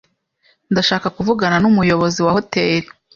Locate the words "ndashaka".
0.71-1.07